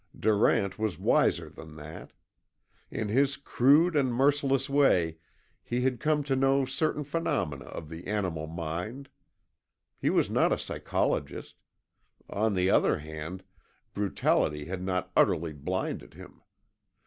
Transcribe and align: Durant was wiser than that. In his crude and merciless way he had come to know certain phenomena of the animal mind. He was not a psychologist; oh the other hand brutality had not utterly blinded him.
Durant 0.19 0.79
was 0.79 0.97
wiser 0.97 1.47
than 1.47 1.75
that. 1.75 2.11
In 2.89 3.07
his 3.09 3.37
crude 3.37 3.95
and 3.95 4.11
merciless 4.11 4.67
way 4.67 5.17
he 5.61 5.81
had 5.81 5.99
come 5.99 6.23
to 6.23 6.35
know 6.35 6.65
certain 6.65 7.03
phenomena 7.03 7.65
of 7.65 7.87
the 7.87 8.07
animal 8.07 8.47
mind. 8.47 9.09
He 9.99 10.09
was 10.09 10.27
not 10.27 10.51
a 10.51 10.57
psychologist; 10.57 11.53
oh 12.31 12.49
the 12.49 12.67
other 12.71 12.97
hand 12.97 13.43
brutality 13.93 14.65
had 14.65 14.81
not 14.81 15.11
utterly 15.15 15.53
blinded 15.53 16.15
him. 16.15 16.41